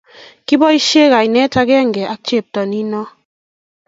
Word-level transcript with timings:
Kiboisien 0.45 1.11
kainet 1.13 1.53
agenge 1.61 2.03
ak 2.13 2.19
chepto 2.27 2.61
nino 2.71 3.03